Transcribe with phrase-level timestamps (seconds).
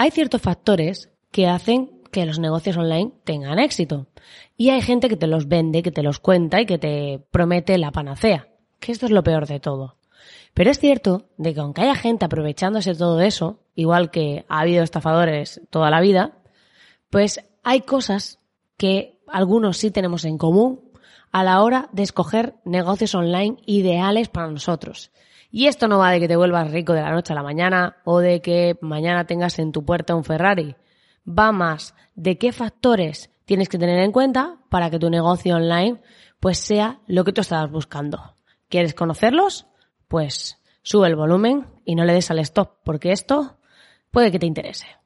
[0.00, 4.06] hay ciertos factores que hacen que los negocios online tengan éxito.
[4.56, 7.76] Y hay gente que te los vende, que te los cuenta y que te promete
[7.76, 8.48] la panacea.
[8.78, 9.98] Que esto es lo peor de todo.
[10.54, 14.60] Pero es cierto de que aunque haya gente aprovechándose de todo eso, igual que ha
[14.60, 16.38] habido estafadores toda la vida,
[17.10, 18.38] pues hay cosas
[18.78, 20.80] que algunos sí tenemos en común
[21.30, 25.10] a la hora de escoger negocios online ideales para nosotros.
[25.50, 27.96] Y esto no va de que te vuelvas rico de la noche a la mañana
[28.04, 30.76] o de que mañana tengas en tu puerta un Ferrari.
[31.26, 36.00] Va más de qué factores tienes que tener en cuenta para que tu negocio online
[36.38, 38.36] pues sea lo que tú estabas buscando.
[38.68, 39.66] ¿Quieres conocerlos?
[40.06, 43.58] Pues sube el volumen y no le des al stop porque esto
[44.10, 44.99] puede que te interese.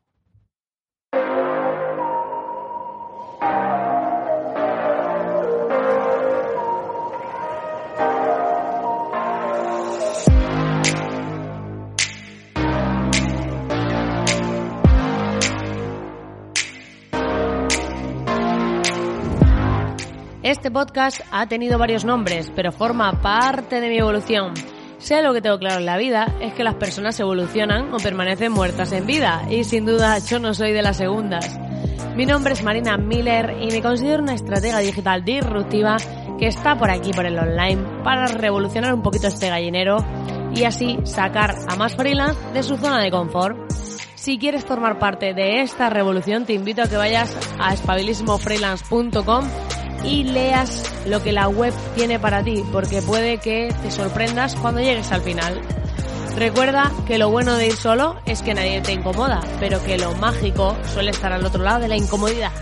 [20.55, 24.55] Este podcast ha tenido varios nombres, pero forma parte de mi evolución.
[24.99, 28.53] Sé lo que tengo claro en la vida, es que las personas evolucionan o permanecen
[28.53, 31.59] muertas en vida, y sin duda yo no soy de las segundas.
[32.15, 35.97] Mi nombre es Marina Miller y me considero una estratega digital disruptiva
[36.39, 39.97] que está por aquí, por el online, para revolucionar un poquito este gallinero
[40.55, 43.73] y así sacar a más freelance de su zona de confort.
[44.15, 49.74] Si quieres formar parte de esta revolución, te invito a que vayas a espabilismofreelance.com
[50.05, 54.81] y leas lo que la web tiene para ti, porque puede que te sorprendas cuando
[54.81, 55.61] llegues al final.
[56.37, 60.15] Recuerda que lo bueno de ir solo es que nadie te incomoda, pero que lo
[60.15, 62.53] mágico suele estar al otro lado de la incomodidad.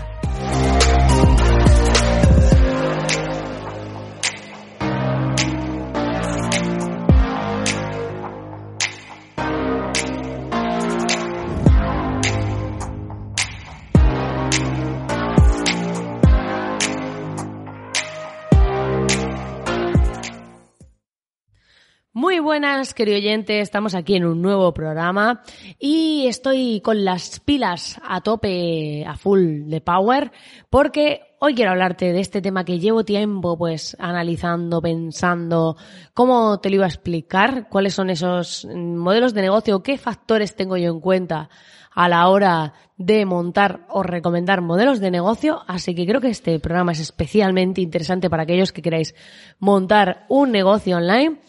[22.53, 23.61] Buenas, querido oyente.
[23.61, 25.41] Estamos aquí en un nuevo programa
[25.79, 30.31] y estoy con las pilas a tope, a full de power,
[30.69, 35.77] porque hoy quiero hablarte de este tema que llevo tiempo pues analizando, pensando,
[36.13, 40.77] cómo te lo iba a explicar, cuáles son esos modelos de negocio, qué factores tengo
[40.77, 41.49] yo en cuenta
[41.95, 46.59] a la hora de montar o recomendar modelos de negocio, así que creo que este
[46.59, 49.15] programa es especialmente interesante para aquellos que queráis
[49.57, 51.39] montar un negocio online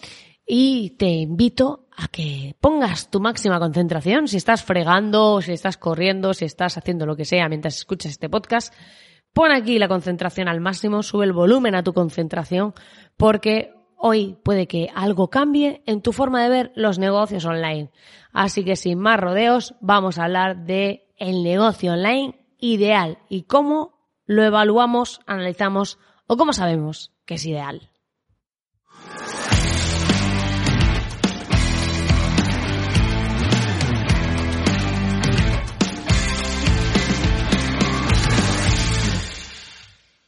[0.47, 6.35] y te invito a que pongas tu máxima concentración si estás fregando, si estás corriendo,
[6.35, 8.75] si estás haciendo lo que sea mientras escuchas este podcast.
[9.33, 12.75] Pon aquí la concentración al máximo, sube el volumen a tu concentración
[13.17, 17.91] porque hoy puede que algo cambie en tu forma de ver los negocios online.
[18.33, 23.95] Así que sin más rodeos, vamos a hablar de el negocio online ideal y cómo
[24.27, 27.91] lo evaluamos, analizamos o cómo sabemos que es ideal.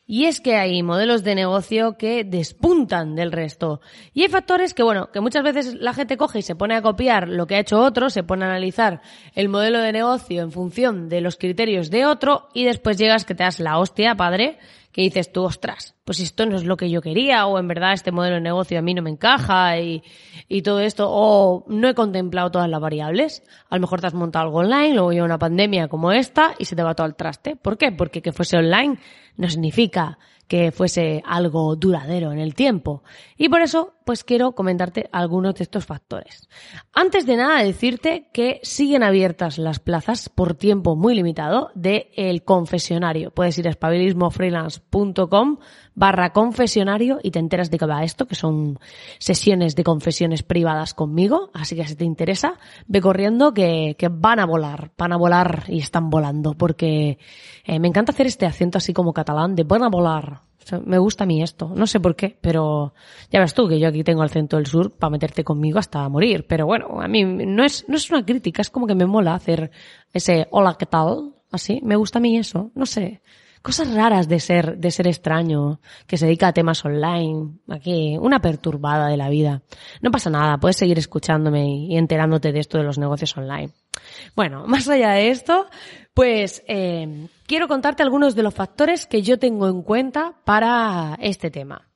[0.08, 3.80] Y es que hay modelos de negocio que despuntan del resto.
[4.14, 6.82] Y hay factores que, bueno, que muchas veces la gente coge y se pone a
[6.82, 9.02] copiar lo que ha hecho otro, se pone a analizar
[9.34, 13.34] el modelo de negocio en función de los criterios de otro y después llegas que
[13.34, 14.58] te das la hostia, padre,
[14.96, 17.92] que dices tú, ostras, pues esto no es lo que yo quería, o en verdad
[17.92, 20.02] este modelo de negocio a mí no me encaja y,
[20.48, 23.42] y todo esto, o no he contemplado todas las variables.
[23.68, 26.64] A lo mejor te has montado algo online, luego llega una pandemia como esta y
[26.64, 27.56] se te va todo al traste.
[27.56, 27.92] ¿Por qué?
[27.92, 28.98] Porque que fuese online
[29.36, 33.02] no significa que fuese algo duradero en el tiempo.
[33.36, 36.48] Y por eso, pues quiero comentarte algunos de estos factores.
[36.92, 42.44] Antes de nada, decirte que siguen abiertas las plazas por tiempo muy limitado de el
[42.44, 43.32] confesionario.
[43.32, 45.58] Puedes ir a espabilismofreelance.com
[45.96, 48.78] barra confesionario y te enteras de qué va esto, que son
[49.18, 51.50] sesiones de confesiones privadas conmigo.
[51.52, 55.64] Así que si te interesa, ve corriendo que, que van a volar, van a volar
[55.66, 57.18] y están volando, porque
[57.64, 60.42] eh, me encanta hacer este acento así como catalán de van a volar.
[60.84, 62.94] Me gusta a mí esto, no sé por qué, pero
[63.30, 66.08] ya ves tú que yo aquí tengo el acento del sur para meterte conmigo hasta
[66.08, 66.46] morir.
[66.48, 69.34] Pero bueno, a mí no es, no es una crítica, es como que me mola
[69.34, 69.70] hacer
[70.12, 71.34] ese hola, ¿qué tal?
[71.50, 73.22] Así, me gusta a mí eso, no sé
[73.66, 78.38] cosas raras de ser, de ser extraño, que se dedica a temas online, aquí, una
[78.38, 79.62] perturbada de la vida.
[80.00, 83.70] No pasa nada, puedes seguir escuchándome y enterándote de esto de los negocios online.
[84.36, 85.66] Bueno, más allá de esto,
[86.14, 91.50] pues eh, quiero contarte algunos de los factores que yo tengo en cuenta para este
[91.50, 91.88] tema.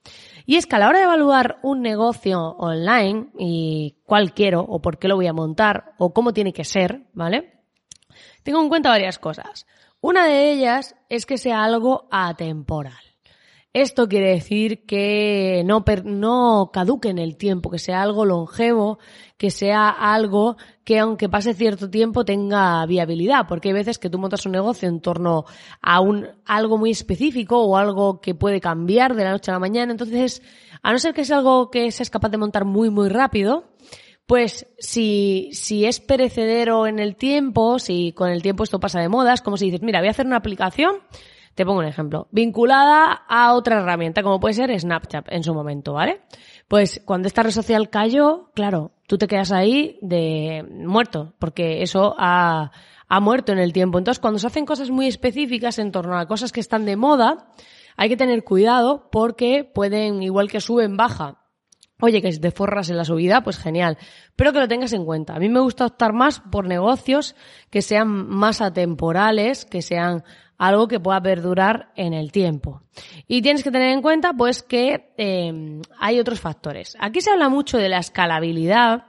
[0.47, 4.83] Y es que a la hora de evaluar un negocio online y cuál quiero o
[4.83, 7.61] por qué lo voy a montar o cómo tiene que ser, ¿vale?
[8.43, 9.67] Tengo en cuenta varias cosas.
[10.01, 12.95] Una de ellas es que sea algo atemporal.
[13.73, 18.99] Esto quiere decir que no, no caduque en el tiempo, que sea algo longevo,
[19.37, 24.19] que sea algo que aunque pase cierto tiempo tenga viabilidad, porque hay veces que tú
[24.19, 25.45] montas un negocio en torno
[25.81, 29.61] a un, algo muy específico o algo que puede cambiar de la noche a la
[29.61, 30.43] mañana, entonces,
[30.83, 33.71] a no ser que sea algo que seas capaz de montar muy, muy rápido,
[34.31, 39.09] pues si, si es perecedero en el tiempo, si con el tiempo esto pasa de
[39.09, 40.99] moda, es como si dices, mira, voy a hacer una aplicación
[41.57, 42.29] te pongo un ejemplo.
[42.31, 46.21] Vinculada a otra herramienta, como puede ser Snapchat en su momento, ¿vale?
[46.69, 52.15] Pues cuando esta red social cayó, claro, tú te quedas ahí de muerto, porque eso
[52.17, 52.71] ha,
[53.09, 53.99] ha muerto en el tiempo.
[53.99, 57.49] Entonces, cuando se hacen cosas muy específicas en torno a cosas que están de moda,
[57.97, 61.40] hay que tener cuidado porque pueden, igual que suben, baja,
[62.01, 63.99] Oye, que si te forras en la subida, pues genial.
[64.37, 65.35] Pero que lo tengas en cuenta.
[65.35, 67.35] A mí me gusta optar más por negocios
[67.71, 70.25] que sean más atemporales, que sean
[70.59, 72.83] algo que pueda perdurar en el tiempo.
[73.27, 76.97] Y tienes que tener en cuenta, pues, que eh, hay otros factores.
[77.01, 79.07] Aquí se habla mucho de la escalabilidad.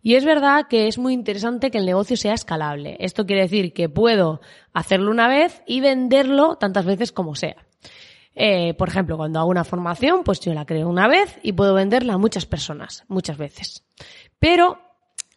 [0.00, 2.96] Y es verdad que es muy interesante que el negocio sea escalable.
[2.98, 4.40] Esto quiere decir que puedo
[4.72, 7.56] hacerlo una vez y venderlo tantas veces como sea.
[8.34, 11.74] Eh, por ejemplo, cuando hago una formación, pues yo la creo una vez y puedo
[11.74, 13.84] venderla a muchas personas, muchas veces.
[14.38, 14.80] Pero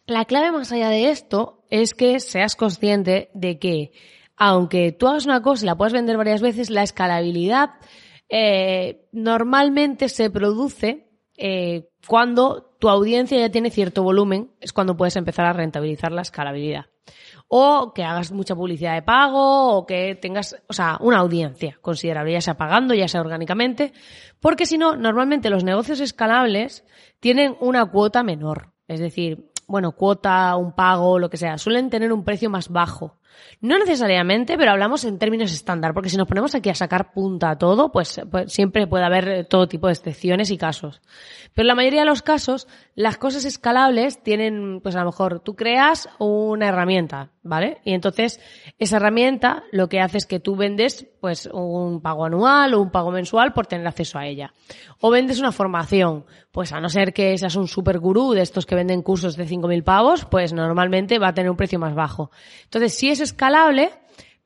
[0.06, 3.92] la clave más allá de esto es que seas consciente de que
[4.36, 7.70] aunque tú hagas una cosa y la puedas vender varias veces, la escalabilidad
[8.28, 11.05] eh, normalmente se produce
[11.38, 16.22] eh, cuando tu audiencia ya tiene cierto volumen, es cuando puedes empezar a rentabilizar la
[16.22, 16.86] escalabilidad.
[17.48, 22.32] O que hagas mucha publicidad de pago, o que tengas, o sea, una audiencia considerable,
[22.32, 23.92] ya sea pagando, ya sea orgánicamente,
[24.40, 26.84] porque si no, normalmente los negocios escalables
[27.20, 28.72] tienen una cuota menor.
[28.88, 33.18] Es decir, bueno, cuota, un pago, lo que sea, suelen tener un precio más bajo.
[33.60, 37.50] No necesariamente, pero hablamos en términos estándar, porque si nos ponemos aquí a sacar punta
[37.50, 41.00] a todo, pues, pues, siempre puede haber eh, todo tipo de excepciones y casos.
[41.54, 45.56] Pero la mayoría de los casos, las cosas escalables tienen, pues a lo mejor tú
[45.56, 47.78] creas una herramienta, ¿vale?
[47.84, 48.40] Y entonces
[48.78, 52.90] esa herramienta lo que hace es que tú vendes pues un pago anual o un
[52.90, 54.52] pago mensual por tener acceso a ella.
[55.00, 58.66] O vendes una formación, pues a no ser que seas un super gurú de estos
[58.66, 62.30] que venden cursos de 5.000 pavos, pues normalmente va a tener un precio más bajo.
[62.64, 63.90] Entonces, si es escalable,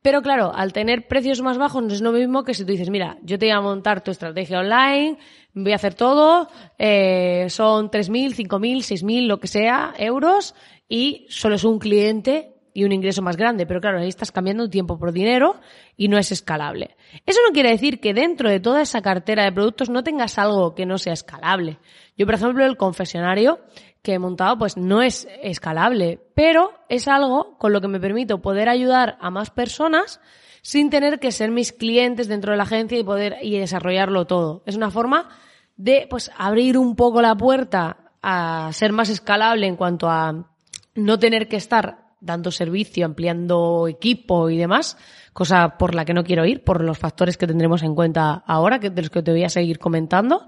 [0.03, 2.91] pero claro, al tener precios más bajos no es lo mismo que si tú dices,
[2.91, 5.19] mira, yo te voy a montar tu estrategia online,
[5.53, 6.49] voy a hacer todo,
[6.79, 10.55] eh, son 3.000, 5.000, 6.000, lo que sea, euros,
[10.89, 14.71] y solo es un cliente y un ingreso más grande, pero claro, ahí estás cambiando
[14.71, 15.61] tiempo por dinero
[15.97, 16.97] y no es escalable.
[17.27, 20.75] Eso no quiere decir que dentro de toda esa cartera de productos no tengas algo
[20.75, 21.79] que no sea escalable.
[22.17, 23.61] Yo, por ejemplo, el confesionario
[24.03, 28.41] que he montado, pues no es escalable, pero es algo con lo que me permito
[28.41, 30.21] poder ayudar a más personas
[30.63, 34.63] sin tener que ser mis clientes dentro de la agencia y poder y desarrollarlo todo.
[34.67, 35.29] Es una forma
[35.77, 40.51] de pues abrir un poco la puerta a ser más escalable en cuanto a
[40.95, 44.99] no tener que estar dando servicio, ampliando equipo y demás,
[45.33, 48.79] cosa por la que no quiero ir, por los factores que tendremos en cuenta ahora,
[48.79, 50.47] que de los que te voy a seguir comentando.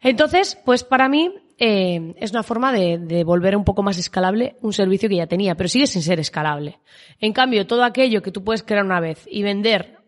[0.00, 4.56] Entonces, pues para mí eh, es una forma de, de, volver un poco más escalable
[4.62, 6.78] un servicio que ya tenía, pero sigue sin ser escalable.
[7.20, 9.98] En cambio, todo aquello que tú puedes crear una vez y vender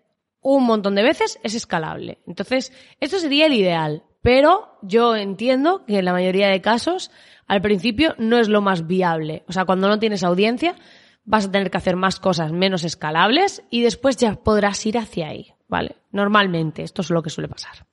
[0.42, 2.18] un montón de veces es escalable.
[2.26, 7.10] Entonces, esto sería el ideal, pero yo entiendo que en la mayoría de casos
[7.46, 9.42] al principio no es lo más viable.
[9.48, 10.76] O sea, cuando no tienes audiencia,
[11.24, 15.28] vas a tener que hacer más cosas menos escalables y después ya podrás ir hacia
[15.28, 15.96] ahí, ¿vale?
[16.12, 17.86] Normalmente, esto es lo que suele pasar.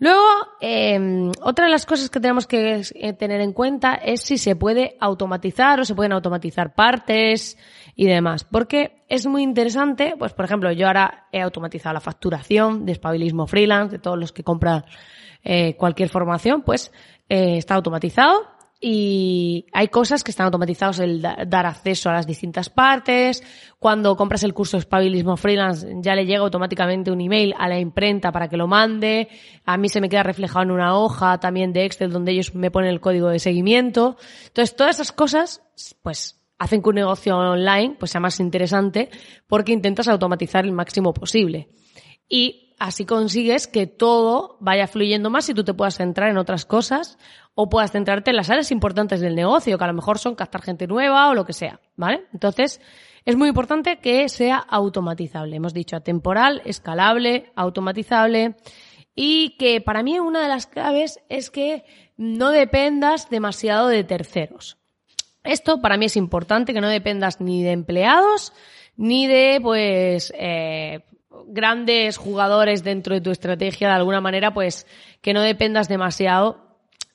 [0.00, 0.22] Luego,
[0.60, 4.54] eh, otra de las cosas que tenemos que eh, tener en cuenta es si se
[4.54, 7.58] puede automatizar o se pueden automatizar partes
[7.96, 8.44] y demás.
[8.44, 13.46] Porque es muy interesante, pues por ejemplo, yo ahora he automatizado la facturación de espabilismo
[13.48, 14.84] freelance, de todos los que compran
[15.42, 16.92] eh, cualquier formación, pues
[17.28, 22.70] eh, está automatizado y hay cosas que están automatizadas, el dar acceso a las distintas
[22.70, 23.42] partes.
[23.80, 28.30] Cuando compras el curso espabilismo freelance, ya le llega automáticamente un email a la imprenta
[28.30, 29.28] para que lo mande.
[29.64, 32.70] A mí se me queda reflejado en una hoja también de Excel donde ellos me
[32.70, 34.16] ponen el código de seguimiento.
[34.46, 35.62] Entonces, todas esas cosas,
[36.02, 39.10] pues, hacen que un negocio online pues sea más interesante
[39.46, 41.68] porque intentas automatizar el máximo posible.
[42.28, 46.64] Y así consigues que todo vaya fluyendo más y tú te puedas centrar en otras
[46.64, 47.18] cosas
[47.54, 50.62] o puedas centrarte en las áreas importantes del negocio, que a lo mejor son captar
[50.62, 52.26] gente nueva o lo que sea, ¿vale?
[52.32, 52.80] Entonces,
[53.24, 55.56] es muy importante que sea automatizable.
[55.56, 58.56] Hemos dicho atemporal, escalable, automatizable
[59.14, 61.84] y que para mí una de las claves es que
[62.16, 64.78] no dependas demasiado de terceros.
[65.42, 68.52] Esto para mí es importante, que no dependas ni de empleados,
[68.96, 71.04] ni de, pues, eh,
[71.48, 74.86] grandes jugadores dentro de tu estrategia, de alguna manera, pues,
[75.20, 76.68] que no dependas demasiado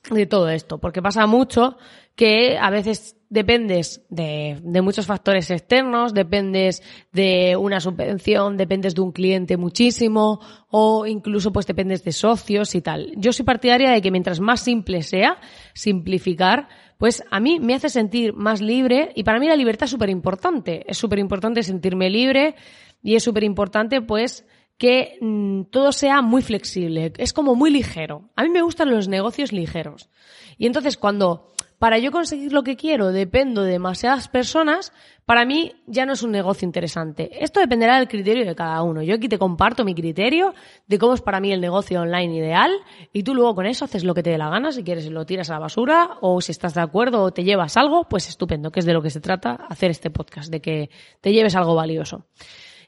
[0.09, 1.77] de todo esto, porque pasa mucho
[2.15, 9.11] que a veces dependes de, muchos factores externos, dependes de una subvención, dependes de un
[9.11, 10.39] cliente muchísimo
[10.69, 13.11] o incluso pues dependes de socios y tal.
[13.15, 15.39] Yo soy partidaria de que mientras más simple sea,
[15.73, 19.91] simplificar, pues a mí me hace sentir más libre y para mí la libertad es
[19.91, 20.83] súper importante.
[20.87, 22.55] Es súper importante sentirme libre
[23.01, 24.45] y es súper importante pues
[24.77, 28.29] que mm, todo sea muy flexible, es como muy ligero.
[28.35, 30.09] A mí me gustan los negocios ligeros.
[30.57, 34.93] Y entonces cuando para yo conseguir lo que quiero dependo de demasiadas personas,
[35.25, 37.43] para mí ya no es un negocio interesante.
[37.43, 39.01] Esto dependerá del criterio de cada uno.
[39.01, 40.53] Yo aquí te comparto mi criterio
[40.87, 42.71] de cómo es para mí el negocio online ideal
[43.11, 45.25] y tú luego con eso haces lo que te dé la gana, si quieres lo
[45.25, 48.71] tiras a la basura o si estás de acuerdo o te llevas algo, pues estupendo,
[48.71, 51.75] que es de lo que se trata hacer este podcast, de que te lleves algo
[51.75, 52.27] valioso.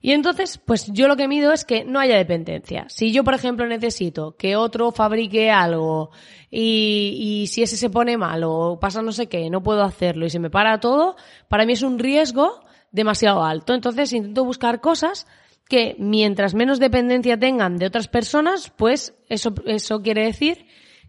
[0.06, 2.86] Y entonces, pues yo lo que mido es que no haya dependencia.
[2.90, 6.12] Si yo, por ejemplo, necesito que otro fabrique algo
[6.52, 10.28] y, y si ese se pone mal o pasa no sé qué, no puedo hacerlo
[10.28, 11.16] y se me para todo,
[11.48, 13.74] para mí es un riesgo demasiado alto.
[13.74, 15.26] Entonces intento buscar cosas
[15.68, 20.68] que mientras menos dependencia tengan de otras personas, pues eso, eso quiere decir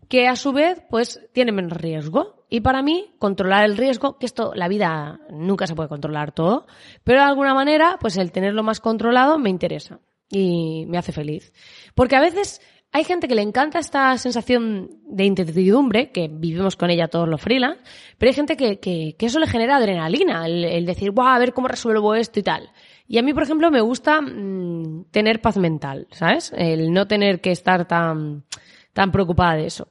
[0.09, 2.36] que a su vez, pues tiene menos riesgo.
[2.49, 6.67] Y para mí, controlar el riesgo, que esto, la vida nunca se puede controlar todo,
[7.03, 10.01] pero de alguna manera, pues el tenerlo más controlado me interesa
[10.31, 11.53] y me hace feliz.
[11.95, 12.61] Porque a veces
[12.93, 17.41] hay gente que le encanta esta sensación de incertidumbre, que vivimos con ella todos los
[17.41, 17.83] freelance,
[18.17, 21.53] pero hay gente que, que, que eso le genera adrenalina, el, decir, wow, a ver
[21.53, 22.71] cómo resuelvo esto y tal.
[23.09, 26.53] Y a mí, por ejemplo, me gusta mmm, tener paz mental, ¿sabes?
[26.57, 28.45] El no tener que estar tan,
[28.93, 29.89] tan preocupada de eso.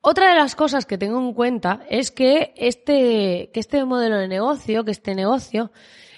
[0.00, 4.28] Otra de las cosas que tengo en cuenta es que este, que este modelo de
[4.28, 5.72] negocio, que este negocio,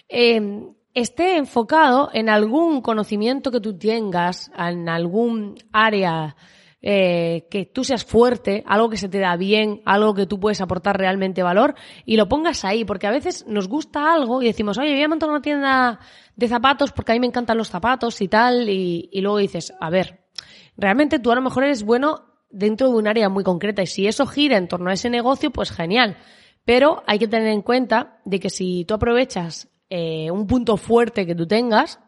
[0.09, 0.63] eh,
[0.95, 6.37] esté enfocado en algún conocimiento que tú tengas, en algún área
[6.81, 10.61] eh, que tú seas fuerte, algo que se te da bien, algo que tú puedes
[10.61, 14.79] aportar realmente valor y lo pongas ahí, porque a veces nos gusta algo y decimos,
[14.79, 15.99] oye, voy a montar una tienda
[16.35, 19.75] de zapatos porque a mí me encantan los zapatos y tal, y, y luego dices,
[19.79, 20.25] a ver,
[20.77, 24.07] realmente tú a lo mejor eres bueno dentro de un área muy concreta y si
[24.07, 26.17] eso gira en torno a ese negocio, pues genial.
[26.65, 31.27] Pero hay que tener en cuenta de que si tú aprovechas eh, un punto fuerte
[31.27, 32.01] que tú tengas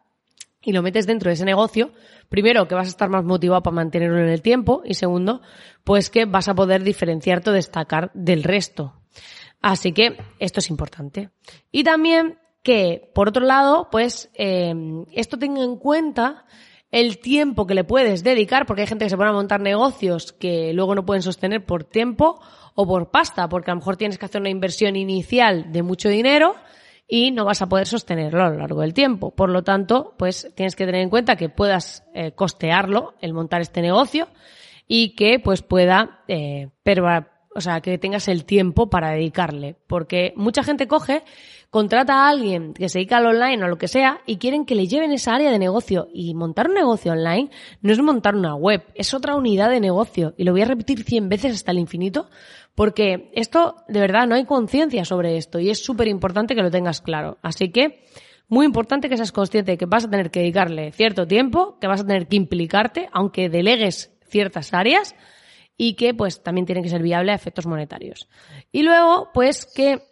[0.62, 1.92] y lo metes dentro de ese negocio,
[2.28, 5.42] primero que vas a estar más motivado para mantenerlo en el tiempo y segundo,
[5.84, 8.94] pues que vas a poder diferenciarte o destacar del resto.
[9.60, 11.30] Así que esto es importante.
[11.70, 14.74] Y también que, por otro lado, pues eh,
[15.12, 16.46] esto tenga en cuenta
[16.90, 20.32] el tiempo que le puedes dedicar, porque hay gente que se pone a montar negocios
[20.32, 22.40] que luego no pueden sostener por tiempo
[22.74, 26.08] o por pasta, porque a lo mejor tienes que hacer una inversión inicial de mucho
[26.08, 26.54] dinero
[27.06, 29.34] y no vas a poder sostenerlo a lo largo del tiempo.
[29.34, 33.60] Por lo tanto, pues tienes que tener en cuenta que puedas eh, costearlo, el montar
[33.60, 34.28] este negocio,
[34.86, 36.68] y que pues pueda eh,
[37.54, 39.76] o sea, que tengas el tiempo para dedicarle.
[39.86, 41.24] Porque mucha gente coge,
[41.70, 44.74] contrata a alguien que se dedica al online o lo que sea y quieren que
[44.74, 46.08] le lleven esa área de negocio.
[46.12, 47.50] Y montar un negocio online
[47.82, 50.34] no es montar una web, es otra unidad de negocio.
[50.36, 52.28] Y lo voy a repetir cien veces hasta el infinito
[52.78, 56.70] porque esto, de verdad, no hay conciencia sobre esto y es súper importante que lo
[56.70, 57.36] tengas claro.
[57.42, 58.04] Así que,
[58.46, 61.88] muy importante que seas consciente de que vas a tener que dedicarle cierto tiempo, que
[61.88, 65.16] vas a tener que implicarte, aunque delegues ciertas áreas,
[65.76, 68.28] y que pues también tiene que ser viable a efectos monetarios.
[68.70, 70.02] Y luego, pues que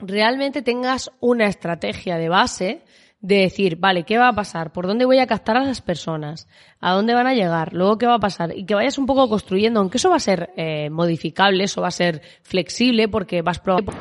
[0.00, 2.84] realmente tengas una estrategia de base
[3.20, 4.72] de decir, vale, ¿qué va a pasar?
[4.72, 6.48] ¿Por dónde voy a captar a las personas?
[6.80, 7.74] ¿A dónde van a llegar?
[7.74, 8.56] Luego, ¿qué va a pasar?
[8.56, 11.88] Y que vayas un poco construyendo, aunque eso va a ser eh, modificable, eso va
[11.88, 13.92] a ser flexible, porque vas probando...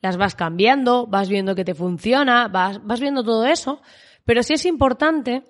[0.00, 3.82] Las vas cambiando, vas viendo que te funciona, vas, vas viendo todo eso,
[4.24, 5.44] pero sí es importante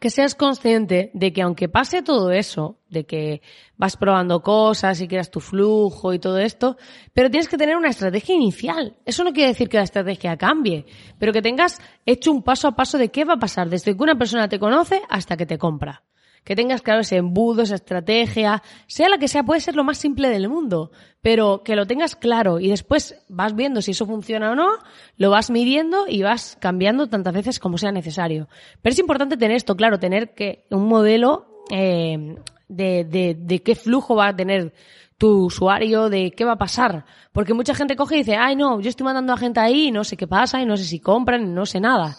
[0.00, 3.42] que seas consciente de que aunque pase todo eso, de que
[3.76, 6.76] vas probando cosas y creas tu flujo y todo esto,
[7.12, 8.96] pero tienes que tener una estrategia inicial.
[9.04, 10.86] Eso no quiere decir que la estrategia cambie,
[11.18, 14.02] pero que tengas hecho un paso a paso de qué va a pasar desde que
[14.02, 16.02] una persona te conoce hasta que te compra
[16.44, 19.98] que tengas claro ese embudo, esa estrategia, sea la que sea, puede ser lo más
[19.98, 20.90] simple del mundo,
[21.20, 24.68] pero que lo tengas claro y después vas viendo si eso funciona o no,
[25.16, 28.48] lo vas midiendo y vas cambiando tantas veces como sea necesario.
[28.82, 32.36] Pero es importante tener esto claro, tener que un modelo eh,
[32.68, 34.72] de, de, de qué flujo va a tener
[35.18, 37.04] tu usuario, de qué va a pasar.
[37.32, 39.90] Porque mucha gente coge y dice, ay no, yo estoy mandando a gente ahí y
[39.90, 42.16] no sé qué pasa y no sé si compran y no sé nada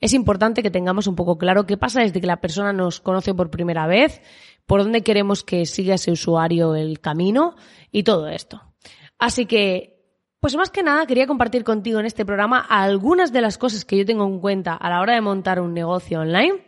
[0.00, 3.34] es importante que tengamos un poco claro qué pasa desde que la persona nos conoce
[3.34, 4.20] por primera vez,
[4.66, 7.56] por dónde queremos que siga ese usuario el camino
[7.90, 8.62] y todo esto.
[9.18, 9.96] Así que,
[10.40, 13.98] pues más que nada quería compartir contigo en este programa algunas de las cosas que
[13.98, 16.64] yo tengo en cuenta a la hora de montar un negocio online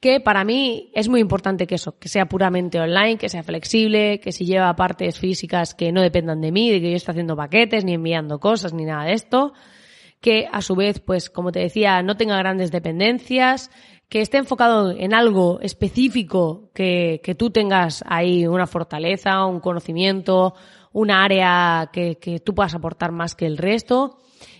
[0.00, 4.20] que para mí es muy importante que eso, que sea puramente online, que sea flexible,
[4.20, 7.36] que si lleva partes físicas que no dependan de mí, de que yo esté haciendo
[7.36, 9.54] paquetes, ni enviando cosas, ni nada de esto,
[10.20, 13.70] que a su vez, pues como te decía, no tenga grandes dependencias,
[14.08, 20.54] que esté enfocado en algo específico, que, que tú tengas ahí una fortaleza, un conocimiento,
[20.92, 24.18] un área que, que tú puedas aportar más que el resto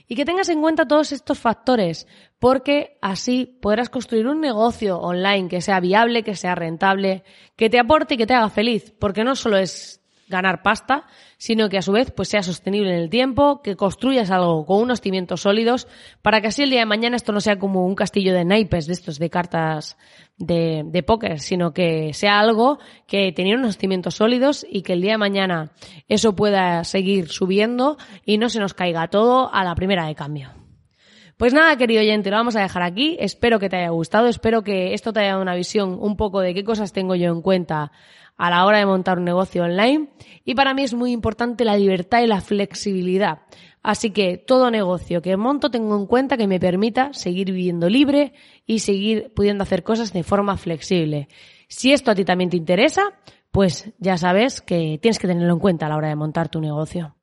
[0.09, 2.07] y que tengas en cuenta todos estos factores,
[2.39, 7.25] porque así podrás construir un negocio online que sea viable, que sea rentable,
[7.57, 11.07] que te aporte y que te haga feliz, porque no solo es ganar pasta,
[11.39, 14.83] sino que a su vez pues sea sostenible en el tiempo, que construyas algo con
[14.83, 15.87] unos cimientos sólidos,
[16.23, 18.87] para que así el día de mañana esto no sea como un castillo de naipes
[18.87, 19.97] de estos de cartas
[20.37, 25.01] de, de póker, sino que sea algo que tenga unos cimientos sólidos y que el
[25.01, 25.73] día de mañana
[26.09, 30.51] eso pueda seguir subiendo y no se nos caiga todo a la primera de cambio.
[31.37, 33.19] Pues nada, querido oyente, lo vamos a dejar aquí.
[33.21, 36.41] Espero que te haya gustado, espero que esto te haya dado una visión un poco
[36.41, 37.93] de qué cosas tengo yo en cuenta
[38.37, 40.09] a la hora de montar un negocio online.
[40.45, 43.41] Y para mí es muy importante la libertad y la flexibilidad.
[43.83, 48.33] Así que todo negocio que monto tengo en cuenta que me permita seguir viviendo libre
[48.67, 51.29] y seguir pudiendo hacer cosas de forma flexible.
[51.69, 53.13] Si esto a ti también te interesa,
[53.53, 56.61] pues ya sabes que tienes que tenerlo en cuenta a la hora de montar tu
[56.61, 57.15] negocio.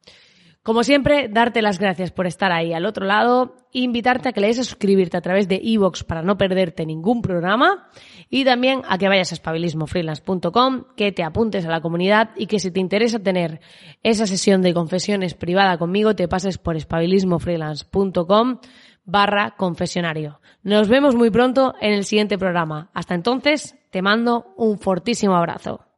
[0.63, 4.47] Como siempre, darte las gracias por estar ahí al otro lado, invitarte a que le
[4.47, 7.89] des a suscribirte a través de iVoox para no perderte ningún programa
[8.29, 12.59] y también a que vayas a espabilismofreelance.com, que te apuntes a la comunidad y que
[12.59, 13.59] si te interesa tener
[14.03, 18.59] esa sesión de confesiones privada conmigo, te pases por espabilismofreelance.com
[19.03, 20.39] barra confesionario.
[20.63, 22.89] Nos vemos muy pronto en el siguiente programa.
[22.93, 25.92] Hasta entonces, te mando un fortísimo abrazo.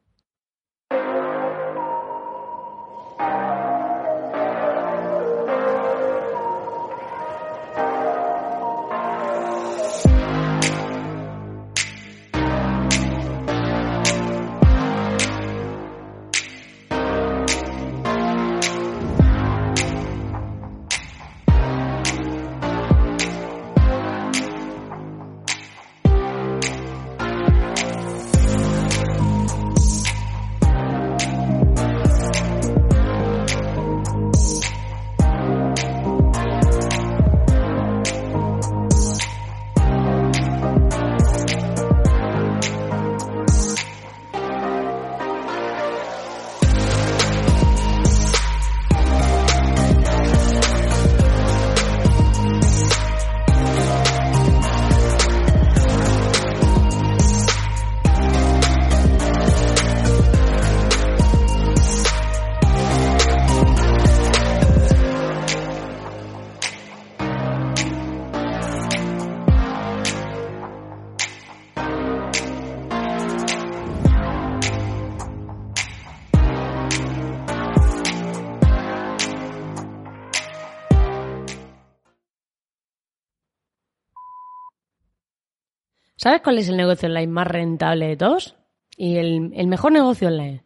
[86.18, 88.56] ¿Sabes cuál es el negocio online más rentable de todos?
[88.98, 90.64] Y el, mejor negocio online.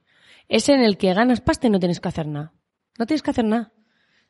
[0.48, 2.54] Es en el que ganas pasta y no tienes que hacer nada.
[2.98, 3.74] No tienes que hacer nada.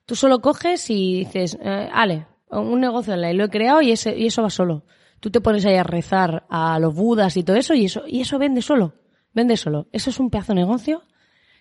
[0.05, 4.41] Tú solo coges y dices, eh, ale, un negocio online, lo he creado y, eso
[4.41, 4.85] va solo.
[5.19, 8.21] Tú te pones ahí a rezar a los budas y todo eso y eso, y
[8.21, 8.95] eso vende solo.
[9.33, 9.87] Vende solo.
[9.91, 11.03] Eso es un pedazo de negocio.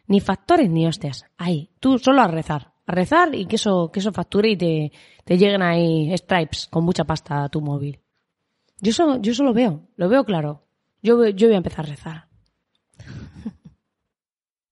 [0.07, 1.25] Ni factores ni hostias.
[1.37, 1.71] Ahí.
[1.81, 2.73] Tú solo a rezar.
[2.87, 4.93] A rezar y que eso, que eso facture y te,
[5.25, 8.01] te lleguen ahí stripes con mucha pasta a tu móvil.
[8.81, 10.65] Yo eso, yo eso lo veo, lo veo claro.
[11.03, 12.28] Yo, yo voy a empezar a rezar.